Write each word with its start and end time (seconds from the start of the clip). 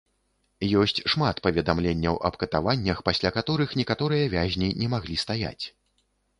Ёсць 0.83 1.01
шмат 1.13 1.41
паведамленняў 1.47 2.15
аб 2.31 2.39
катаваннях, 2.45 3.05
пасля 3.11 3.29
каторых 3.37 3.79
некаторыя 3.83 4.25
вязні 4.35 4.73
не 4.83 4.93
маглі 4.99 5.15
стаяць. 5.29 5.65